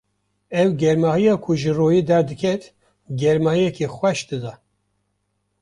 Ew 0.59 0.69
germahiya 0.81 1.35
ku 1.43 1.51
ji 1.59 1.71
royê 1.77 2.01
derdiket, 2.09 2.63
germahiyeke 3.19 3.87
xweş 3.95 4.19
dida. 4.29 4.53